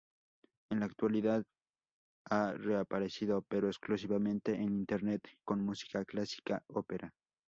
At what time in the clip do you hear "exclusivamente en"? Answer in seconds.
3.67-4.73